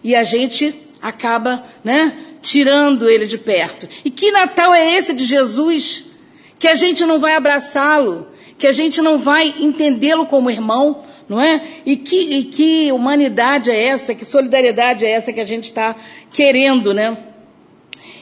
[0.05, 3.89] E a gente acaba, né, tirando ele de perto.
[4.05, 6.11] E que Natal é esse de Jesus?
[6.59, 8.29] Que a gente não vai abraçá-lo,
[8.61, 11.63] que a gente não vai entendê-lo como irmão, não é?
[11.87, 15.97] E que, e que humanidade é essa, que solidariedade é essa que a gente está
[16.31, 17.17] querendo, né?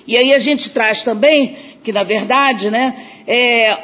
[0.07, 3.77] E aí a gente traz também que, na verdade, né, é,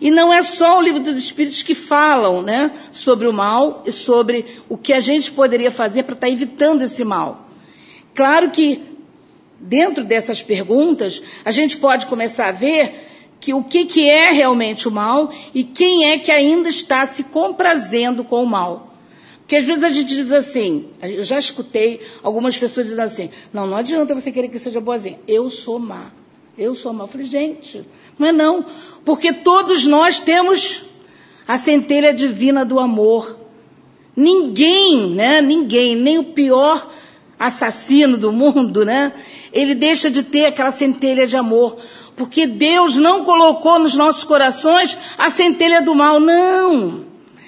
[0.00, 3.90] E não é só o livro dos Espíritos que falam né, sobre o mal e
[3.90, 7.48] sobre o que a gente poderia fazer para estar evitando esse mal.
[8.14, 8.80] Claro que,
[9.58, 13.06] dentro dessas perguntas, a gente pode começar a ver
[13.40, 17.24] que o que, que é realmente o mal e quem é que ainda está se
[17.24, 18.94] comprazendo com o mal.
[19.40, 23.66] Porque às vezes a gente diz assim, eu já escutei algumas pessoas dizendo assim, não,
[23.66, 26.12] não adianta você querer que seja boazinha, eu sou má.
[26.58, 27.06] Eu sou mal.
[27.06, 27.86] Eu falei, gente,
[28.18, 28.66] não é não.
[29.04, 30.82] Porque todos nós temos
[31.46, 33.38] a centelha divina do amor.
[34.16, 35.40] Ninguém, né?
[35.40, 36.90] Ninguém, nem o pior
[37.38, 39.12] assassino do mundo, né?
[39.52, 41.76] Ele deixa de ter aquela centelha de amor.
[42.16, 47.04] Porque Deus não colocou nos nossos corações a centelha do mal, não.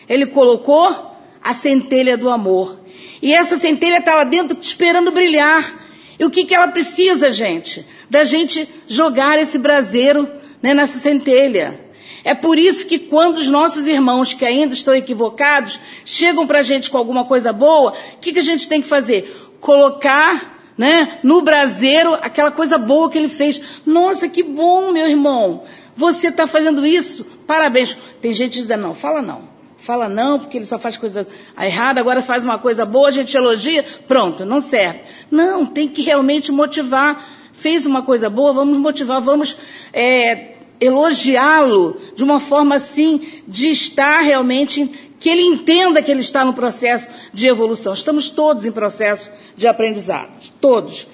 [0.09, 2.79] Ele colocou a centelha do amor.
[3.21, 5.90] E essa centelha está lá dentro esperando brilhar.
[6.21, 7.87] E o que, que ela precisa, gente?
[8.11, 10.31] Da gente jogar esse braseiro
[10.63, 11.81] né, nessa centelha.
[12.23, 16.63] É por isso que quando os nossos irmãos que ainda estão equivocados chegam para a
[16.63, 19.35] gente com alguma coisa boa, o que, que a gente tem que fazer?
[19.61, 23.81] Colocar né, no braseiro aquela coisa boa que ele fez.
[23.87, 25.65] Nossa, que bom, meu irmão.
[25.97, 27.25] Você está fazendo isso?
[27.47, 27.97] Parabéns.
[28.21, 29.50] Tem gente dizendo, não, fala não.
[29.81, 31.27] Fala não, porque ele só faz coisa
[31.59, 35.01] errada, agora faz uma coisa boa, a gente elogia, pronto, não serve.
[35.31, 37.27] Não, tem que realmente motivar.
[37.55, 39.57] Fez uma coisa boa, vamos motivar, vamos
[39.91, 44.87] é, elogiá-lo de uma forma assim, de estar realmente,
[45.19, 47.95] que ele entenda que ele está no processo de evolução.
[47.95, 51.07] Estamos todos em processo de aprendizado, todos.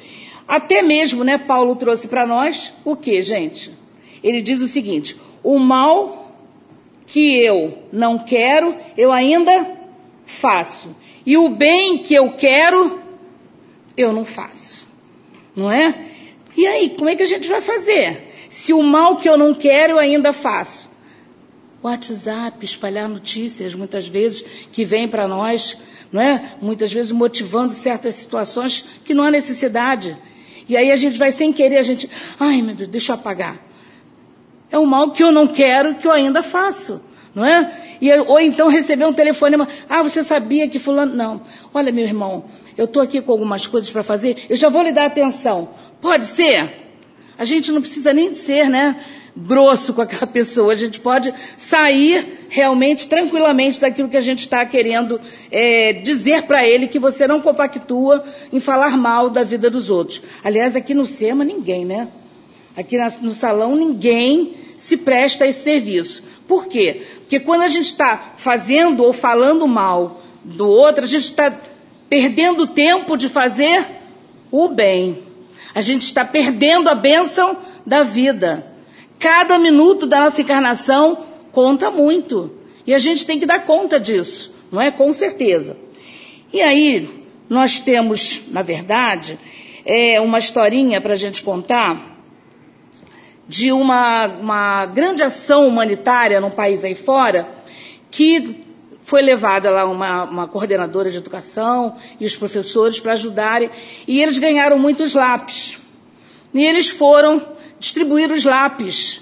[0.46, 3.70] Até mesmo, né, Paulo trouxe para nós o que, gente?
[4.24, 6.25] Ele diz o seguinte: o mal
[7.06, 9.76] que eu não quero, eu ainda
[10.26, 10.94] faço.
[11.24, 13.00] E o bem que eu quero,
[13.96, 14.86] eu não faço.
[15.54, 16.06] Não é?
[16.56, 18.28] E aí, como é que a gente vai fazer?
[18.48, 20.90] Se o mal que eu não quero, eu ainda faço.
[21.82, 25.76] WhatsApp, espalhar notícias, muitas vezes, que vêm para nós,
[26.10, 26.56] não é?
[26.60, 30.16] Muitas vezes motivando certas situações que não há necessidade.
[30.68, 33.65] E aí a gente vai sem querer, a gente, ai meu Deus, deixa eu apagar.
[34.70, 37.00] É um mal que eu não quero, que eu ainda faço.
[37.34, 37.70] Não é?
[38.00, 39.68] E, ou então receber um telefonema.
[39.88, 41.14] Ah, você sabia que fulano.
[41.14, 41.42] Não.
[41.72, 42.44] Olha, meu irmão,
[42.76, 45.68] eu estou aqui com algumas coisas para fazer, eu já vou lhe dar atenção.
[46.00, 46.86] Pode ser?
[47.38, 48.96] A gente não precisa nem ser, né?
[49.36, 50.72] grosso com aquela pessoa.
[50.72, 56.66] A gente pode sair realmente tranquilamente daquilo que a gente está querendo é, dizer para
[56.66, 60.22] ele que você não compactua em falar mal da vida dos outros.
[60.42, 62.08] Aliás, aqui no SEMA ninguém, né?
[62.76, 66.22] Aqui no salão ninguém se presta a esse serviço.
[66.46, 67.02] Por quê?
[67.20, 71.58] Porque quando a gente está fazendo ou falando mal do outro, a gente está
[72.08, 73.86] perdendo tempo de fazer
[74.50, 75.18] o bem.
[75.74, 78.66] A gente está perdendo a bênção da vida.
[79.18, 82.52] Cada minuto da nossa encarnação conta muito.
[82.86, 84.90] E a gente tem que dar conta disso, não é?
[84.90, 85.76] Com certeza.
[86.52, 87.08] E aí,
[87.48, 89.38] nós temos, na verdade,
[89.84, 92.15] é, uma historinha para a gente contar
[93.48, 97.48] de uma, uma grande ação humanitária num país aí fora,
[98.10, 98.64] que
[99.02, 103.70] foi levada lá uma, uma coordenadora de educação e os professores para ajudarem,
[104.06, 105.78] e eles ganharam muitos lápis.
[106.52, 109.20] E eles foram distribuir os lápis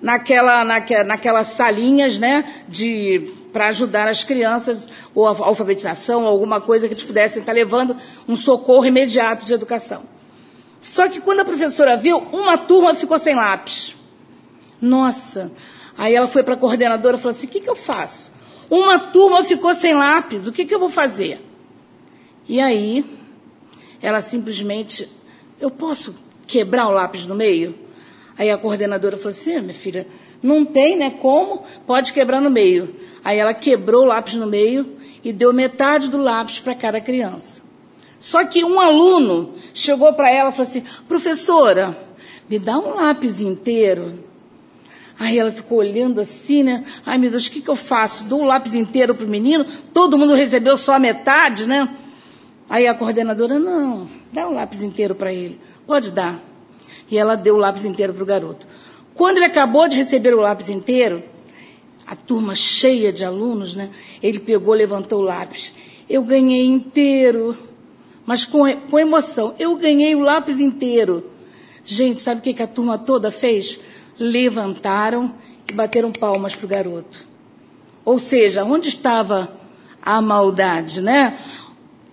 [0.00, 6.88] naquela, naquela, naquelas salinhas, né, de para ajudar as crianças, ou a alfabetização, alguma coisa
[6.88, 7.96] que eles pudessem estar levando
[8.28, 10.02] um socorro imediato de educação.
[10.84, 13.96] Só que quando a professora viu, uma turma ficou sem lápis.
[14.78, 15.50] Nossa!
[15.96, 18.30] Aí ela foi para a coordenadora e falou assim: o que, que eu faço?
[18.68, 21.40] Uma turma ficou sem lápis, o que, que eu vou fazer?
[22.46, 23.02] E aí,
[24.02, 25.10] ela simplesmente,
[25.58, 26.14] eu posso
[26.46, 27.74] quebrar o lápis no meio?
[28.36, 30.06] Aí a coordenadora falou assim: ah, minha filha,
[30.42, 31.12] não tem, né?
[31.12, 31.64] Como?
[31.86, 32.94] Pode quebrar no meio.
[33.24, 37.63] Aí ela quebrou o lápis no meio e deu metade do lápis para cada criança.
[38.24, 41.94] Só que um aluno chegou para ela e falou assim: professora,
[42.48, 44.18] me dá um lápis inteiro.
[45.18, 46.86] Aí ela ficou olhando assim, né?
[47.04, 48.24] Ai meu Deus, o que, que eu faço?
[48.24, 49.66] Dou o lápis inteiro para o menino?
[49.92, 51.98] Todo mundo recebeu só a metade, né?
[52.66, 55.60] Aí a coordenadora, não, dá um lápis inteiro para ele.
[55.86, 56.42] Pode dar.
[57.10, 58.66] E ela deu o lápis inteiro para o garoto.
[59.12, 61.22] Quando ele acabou de receber o lápis inteiro,
[62.06, 63.90] a turma cheia de alunos, né?
[64.22, 65.74] Ele pegou, levantou o lápis.
[66.08, 67.54] Eu ganhei inteiro,
[68.26, 69.54] mas com, com emoção.
[69.58, 71.30] Eu ganhei o lápis inteiro.
[71.84, 73.78] Gente, sabe o que, que a turma toda fez?
[74.18, 75.34] Levantaram
[75.70, 77.26] e bateram palmas para o garoto.
[78.04, 79.52] Ou seja, onde estava
[80.02, 81.38] a maldade, né?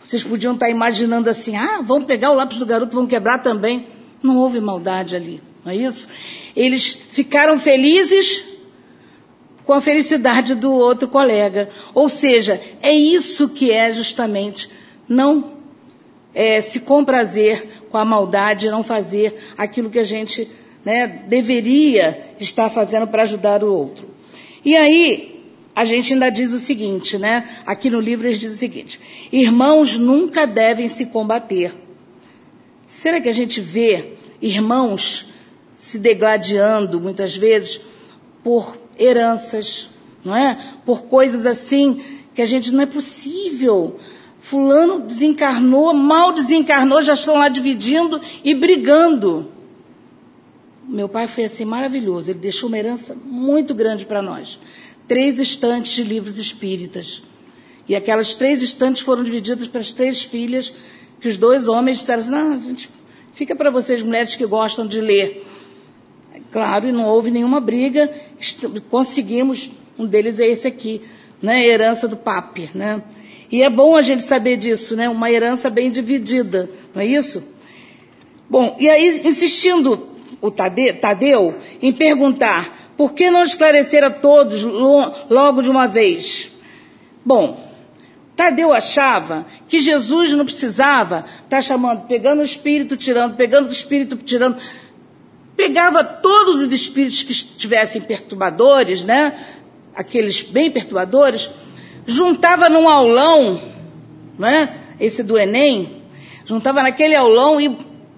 [0.04, 3.88] Vocês podiam estar imaginando assim, ah, vão pegar o lápis do garoto, vão quebrar também.
[4.21, 6.08] Não houve maldade ali, não é isso?
[6.56, 8.45] Eles ficaram felizes
[9.65, 11.69] com a felicidade do outro colega.
[11.93, 14.69] Ou seja, é isso que é justamente
[15.08, 15.61] não
[16.33, 20.49] é, se comprazer com a maldade, não fazer aquilo que a gente
[20.83, 24.07] né, deveria estar fazendo para ajudar o outro.
[24.63, 25.31] E aí,
[25.75, 27.47] a gente ainda diz o seguinte, né?
[27.65, 28.99] Aqui no livro eles dizem o seguinte:
[29.31, 31.73] irmãos nunca devem se combater.
[32.85, 35.31] Será que a gente vê irmãos
[35.77, 37.81] se degladiando muitas vezes
[38.43, 39.89] por heranças,
[40.23, 40.57] não é?
[40.85, 42.01] Por coisas assim
[42.33, 43.99] que a gente não é possível.
[44.41, 49.51] Fulano desencarnou, mal desencarnou, já estão lá dividindo e brigando.
[50.88, 54.60] Meu pai foi assim maravilhoso, ele deixou uma herança muito grande para nós.
[55.08, 57.21] Três estantes de livros espíritas.
[57.88, 60.73] E aquelas três estantes foram divididas para as três filhas
[61.19, 62.89] que os dois homens disseram assim, não, gente
[63.34, 65.47] fica para vocês mulheres que gostam de ler.
[66.51, 68.12] Claro, e não houve nenhuma briga,
[68.89, 71.01] conseguimos, um deles é esse aqui,
[71.41, 73.04] né, herança do papi, né?
[73.51, 75.09] E é bom a gente saber disso, né?
[75.09, 77.43] Uma herança bem dividida, não é isso?
[78.49, 80.09] Bom, e aí, insistindo
[80.41, 86.51] o Tadeu em perguntar por que não esclarecer a todos logo de uma vez?
[87.25, 87.71] Bom,
[88.35, 93.71] Tadeu achava que Jesus não precisava estar tá chamando, pegando o espírito, tirando, pegando o
[93.71, 94.57] espírito, tirando.
[95.55, 99.37] Pegava todos os espíritos que estivessem perturbadores, né?
[99.93, 101.49] Aqueles bem perturbadores,
[102.06, 103.62] juntava num aulão,
[104.38, 104.78] né?
[104.99, 106.04] Esse do Enem,
[106.45, 107.78] juntava naquele aulão e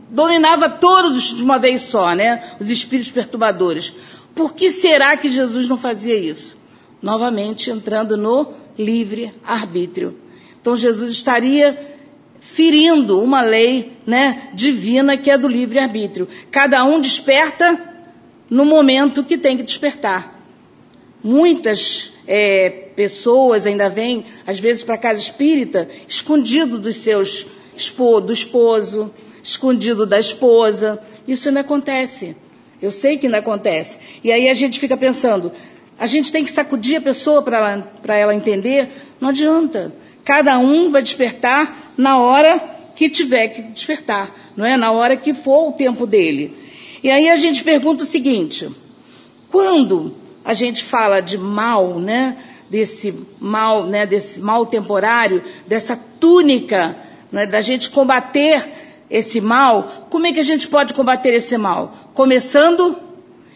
[0.09, 2.43] dominava todos de uma vez só, né?
[2.59, 3.93] Os espíritos perturbadores.
[4.35, 6.57] Por que será que Jesus não fazia isso?
[7.01, 10.17] Novamente entrando no livre arbítrio.
[10.61, 11.97] Então Jesus estaria
[12.39, 16.27] ferindo uma lei né, divina que é do livre arbítrio.
[16.51, 17.81] Cada um desperta
[18.49, 20.39] no momento que tem que despertar.
[21.23, 27.45] Muitas é, pessoas ainda vêm, às vezes, para a casa espírita, escondido dos seus
[28.25, 31.01] do esposo, escondido da esposa.
[31.27, 32.35] Isso não acontece.
[32.81, 33.97] Eu sei que não acontece.
[34.23, 35.51] E aí a gente fica pensando,
[35.97, 38.89] a gente tem que sacudir a pessoa para ela, ela entender.
[39.19, 39.93] Não adianta.
[40.23, 42.59] Cada um vai despertar na hora
[42.95, 44.77] que tiver que despertar, não é?
[44.77, 46.55] Na hora que for o tempo dele.
[47.03, 48.69] E aí a gente pergunta o seguinte:
[49.51, 52.37] quando a gente fala de mal, né?
[52.69, 54.05] Desse mal, né?
[54.05, 56.97] Desse mal temporário, dessa túnica,
[57.31, 57.45] né?
[57.45, 58.71] da gente combater
[59.09, 62.11] esse mal, como é que a gente pode combater esse mal?
[62.13, 62.95] Começando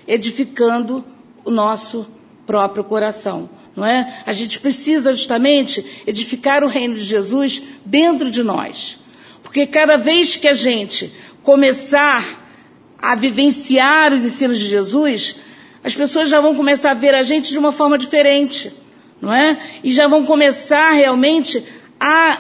[0.08, 1.04] edificando
[1.44, 2.08] o nosso
[2.46, 4.22] próprio coração, não é?
[4.26, 9.00] A gente precisa justamente edificar o reino de Jesus dentro de nós.
[9.44, 11.12] Porque cada vez que a gente
[11.42, 12.46] começar
[13.00, 15.38] a vivenciar os ensinos de Jesus,
[15.84, 18.74] as pessoas já vão começar a ver a gente de uma forma diferente,
[19.22, 19.58] não é?
[19.84, 21.64] E já vão começar realmente
[22.00, 22.40] a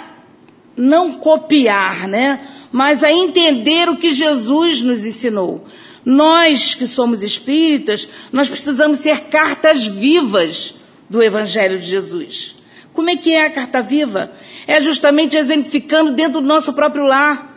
[0.75, 2.41] não copiar, né?
[2.71, 5.65] Mas a entender o que Jesus nos ensinou.
[6.05, 10.75] Nós que somos espíritas, nós precisamos ser cartas vivas
[11.09, 12.55] do Evangelho de Jesus.
[12.93, 14.31] Como é que é a carta viva?
[14.65, 17.55] É justamente exemplificando dentro do nosso próprio lar.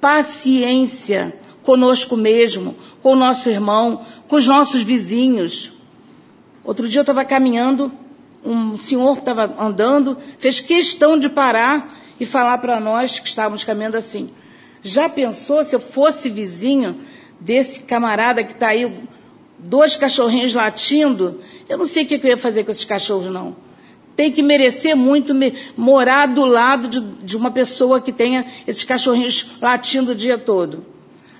[0.00, 5.72] Paciência conosco mesmo, com o nosso irmão, com os nossos vizinhos.
[6.64, 7.92] Outro dia eu estava caminhando,
[8.44, 13.96] um senhor estava andando, fez questão de parar e falar para nós que estávamos caminhando
[13.96, 14.28] assim.
[14.82, 16.98] Já pensou se eu fosse vizinho
[17.38, 18.92] desse camarada que está aí,
[19.58, 21.40] dois cachorrinhos latindo?
[21.68, 23.56] Eu não sei o que eu ia fazer com esses cachorros, não.
[24.16, 25.34] Tem que merecer muito
[25.76, 30.84] morar do lado de, de uma pessoa que tenha esses cachorrinhos latindo o dia todo.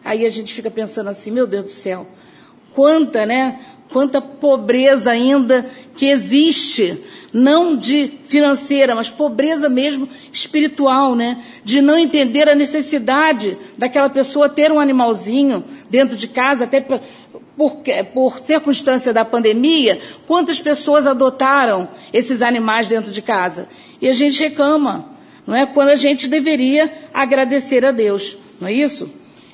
[0.04, 2.06] Aí a gente fica pensando assim, meu Deus do céu,
[2.74, 3.60] quanta, né?
[3.92, 11.42] Quanta pobreza ainda que existe, não de financeira, mas pobreza mesmo espiritual, né?
[11.64, 17.00] De não entender a necessidade daquela pessoa ter um animalzinho dentro de casa, até por,
[18.14, 23.68] por circunstância da pandemia, quantas pessoas adotaram esses animais dentro de casa?
[24.00, 25.10] E a gente reclama,
[25.46, 25.66] não é?
[25.66, 29.10] Quando a gente deveria agradecer a Deus, não é isso?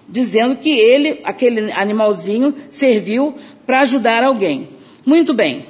[0.09, 3.35] Dizendo que ele, aquele animalzinho, serviu
[3.67, 4.69] para ajudar alguém.
[5.05, 5.67] Muito bem.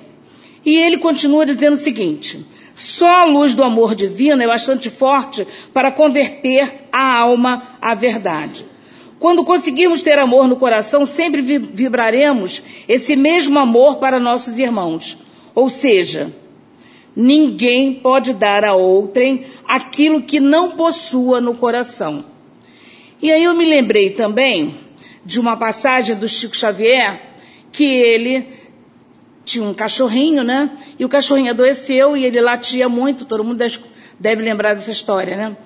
[0.64, 5.46] E ele continua dizendo o seguinte: só a luz do amor divino é bastante forte
[5.72, 8.66] para converter a alma à verdade.
[9.18, 15.16] Quando conseguirmos ter amor no coração, sempre vibraremos esse mesmo amor para nossos irmãos.
[15.54, 16.30] Ou seja,
[17.14, 22.35] ninguém pode dar a outrem aquilo que não possua no coração.
[23.20, 24.78] E aí eu me lembrei também
[25.24, 27.22] de uma passagem do Chico Xavier,
[27.72, 28.46] que ele
[29.44, 30.70] tinha um cachorrinho, né?
[30.98, 33.64] E o cachorrinho adoeceu e ele latia muito, todo mundo
[34.18, 35.56] deve lembrar dessa história, né?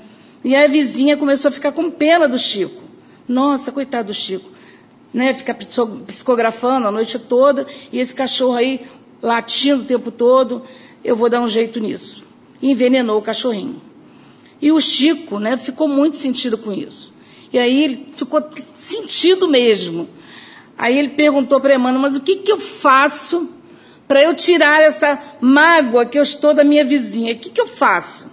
[0.45, 2.83] E a vizinha começou a ficar com pena do Chico.
[3.29, 4.49] Nossa, coitado do Chico.
[5.13, 5.33] Né?
[5.35, 8.83] Fica psicografando a noite toda e esse cachorro aí
[9.21, 10.63] latindo o tempo todo.
[11.05, 12.25] Eu vou dar um jeito nisso.
[12.63, 13.83] E envenenou o cachorrinho.
[14.63, 17.13] E o Chico, né, ficou muito sentido com isso.
[17.53, 18.43] E aí ele ficou
[18.75, 20.09] sentido mesmo.
[20.79, 23.51] Aí ele perguntou para Emmanuel, mas o que, que eu faço
[24.07, 27.35] para eu tirar essa mágoa que eu estou da minha vizinha?
[27.35, 28.31] O que, que eu faço?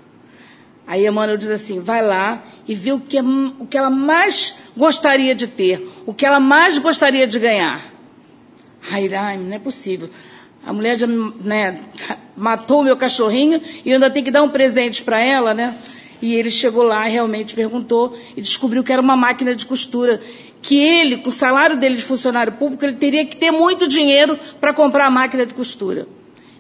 [0.88, 3.18] Aí Emmanuel diz assim, vai lá e vê o que,
[3.59, 7.93] o que ela mais gostaria de ter, o que ela mais gostaria de ganhar.
[8.89, 10.09] Ai, ai, não é possível.
[10.65, 11.82] A mulher já né,
[12.38, 15.78] matou o meu cachorrinho e eu ainda tenho que dar um presente para ela, né?
[16.22, 20.22] E ele chegou lá e realmente perguntou e descobriu que era uma máquina de costura.
[20.61, 24.38] Que ele, com o salário dele de funcionário público, ele teria que ter muito dinheiro
[24.59, 26.07] para comprar a máquina de costura.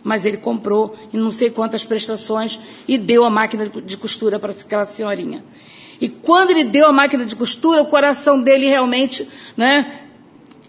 [0.03, 4.51] Mas ele comprou em não sei quantas prestações e deu a máquina de costura para
[4.51, 5.43] aquela senhorinha.
[5.99, 9.27] E quando ele deu a máquina de costura, o coração dele realmente
[9.57, 10.01] né,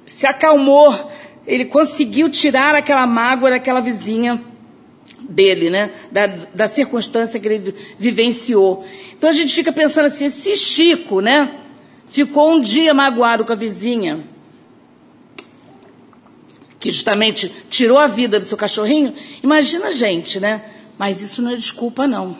[0.07, 0.93] se acalmou.
[1.47, 4.43] Ele conseguiu tirar aquela mágoa daquela vizinha
[5.21, 5.91] dele, né?
[6.11, 8.85] Da, da circunstância que ele vivenciou.
[9.17, 11.61] Então a gente fica pensando assim, se Chico, né?
[12.09, 14.21] Ficou um dia magoado com a vizinha,
[16.81, 20.65] que justamente tirou a vida do seu cachorrinho, imagina a gente, né?
[20.99, 22.37] Mas isso não é desculpa, não.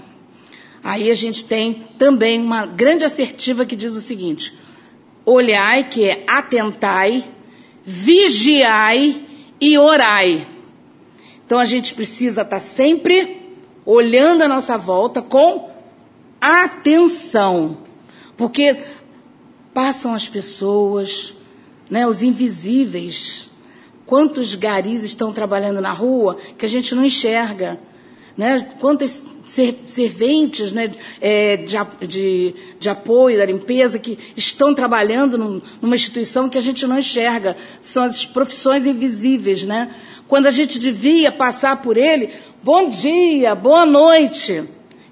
[0.83, 4.55] Aí a gente tem também uma grande assertiva que diz o seguinte:
[5.25, 7.25] olhai, que é atentai,
[7.85, 9.27] vigiai
[9.61, 10.47] e orai.
[11.49, 13.55] Então a gente precisa estar sempre
[13.87, 15.71] olhando a nossa volta com
[16.39, 17.79] atenção,
[18.37, 18.83] porque
[19.73, 21.35] passam as pessoas,
[21.89, 23.49] né, os invisíveis.
[24.05, 27.81] Quantos garis estão trabalhando na rua que a gente não enxerga?
[28.37, 28.69] Né?
[28.79, 31.77] Quantas serventes né, é, de,
[32.07, 36.99] de, de, apoio da limpeza que estão trabalhando num, numa instituição que a gente não
[36.99, 37.57] enxerga.
[37.81, 39.95] São as profissões invisíveis, né?
[40.29, 42.31] Quando a gente devia passar por ele,
[42.63, 44.63] bom dia, boa noite.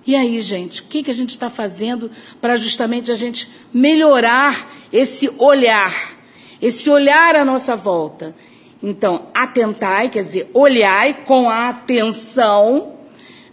[0.07, 4.71] E aí, gente, o que, que a gente está fazendo para justamente a gente melhorar
[4.93, 6.15] esse olhar,
[6.61, 8.37] esse olhar à nossa volta?
[8.83, 12.93] Então, atentai, quer dizer, olhai com atenção,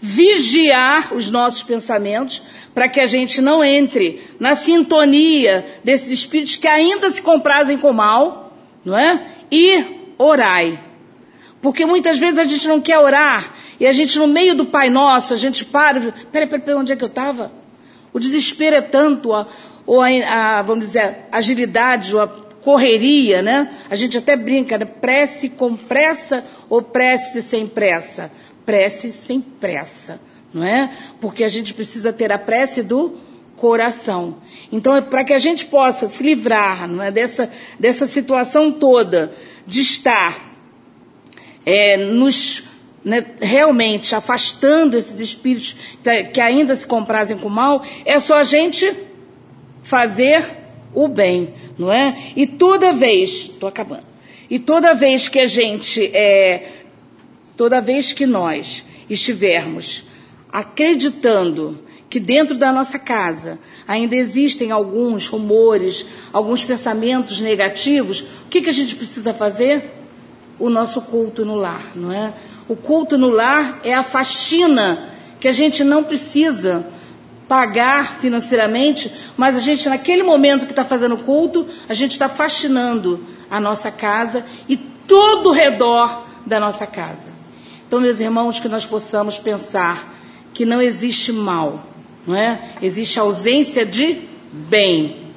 [0.02, 2.44] vigiar os nossos pensamentos,
[2.74, 7.90] para que a gente não entre na sintonia desses espíritos que ainda se comprazem com
[7.90, 8.54] o mal,
[8.84, 9.28] não é?
[9.50, 10.93] E orai.
[11.64, 14.90] Porque muitas vezes a gente não quer orar e a gente, no meio do Pai
[14.90, 16.12] Nosso, a gente para.
[16.30, 17.54] Peraí, peraí, peraí onde é que eu estava?
[18.12, 19.30] O desespero é tanto,
[19.86, 23.74] ou a, a, vamos dizer, agilidade, ou a correria, né?
[23.90, 24.84] A gente até brinca, né?
[24.84, 28.30] Prece com pressa ou prece sem pressa?
[28.66, 30.20] Prece sem pressa,
[30.54, 30.92] não é?
[31.22, 33.16] Porque a gente precisa ter a prece do
[33.56, 34.36] coração.
[34.70, 37.50] Então, é para que a gente possa se livrar não é, dessa,
[37.80, 39.32] dessa situação toda
[39.66, 40.53] de estar
[41.66, 42.64] é, nos
[43.04, 45.76] né, realmente afastando esses espíritos
[46.34, 48.94] que ainda se comprazem com o mal, é só a gente
[49.84, 50.58] fazer
[50.94, 52.32] o bem, não é?
[52.36, 54.06] E toda vez, estou acabando,
[54.50, 56.70] e toda vez que a gente, é,
[57.58, 60.06] toda vez que nós estivermos
[60.52, 68.62] acreditando que dentro da nossa casa ainda existem alguns rumores, alguns pensamentos negativos, o que,
[68.62, 70.03] que a gente precisa fazer?
[70.64, 72.34] O nosso culto no lar, não é?
[72.70, 76.88] O culto no lar é a faxina que a gente não precisa
[77.50, 82.30] pagar financeiramente, mas a gente, naquele momento que está fazendo o culto, a gente está
[82.30, 83.20] faxinando
[83.52, 87.28] a nossa casa e todo o redor da nossa casa.
[87.86, 90.16] Então, meus irmãos, que nós possamos pensar
[90.54, 91.86] que não existe mal,
[92.26, 92.76] não é?
[92.82, 95.28] Existe ausência de bem,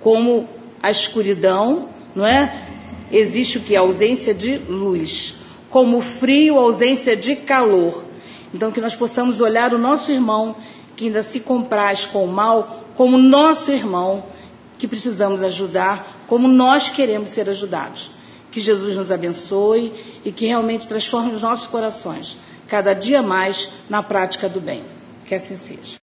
[0.00, 0.48] como
[0.82, 2.69] a escuridão, não é?
[3.10, 3.76] Existe o que?
[3.76, 5.34] A ausência de luz.
[5.68, 8.04] Como frio, ausência de calor.
[8.52, 10.56] Então, que nós possamos olhar o nosso irmão,
[10.96, 14.24] que ainda se compraz com o mal, como nosso irmão,
[14.78, 18.10] que precisamos ajudar, como nós queremos ser ajudados.
[18.50, 19.92] Que Jesus nos abençoe
[20.24, 22.36] e que realmente transforme os nossos corações,
[22.66, 24.82] cada dia mais na prática do bem.
[25.24, 26.00] Que assim seja.